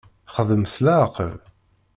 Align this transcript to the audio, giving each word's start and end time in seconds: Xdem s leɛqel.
Xdem 0.35 0.63
s 0.73 0.75
leɛqel. 0.85 1.35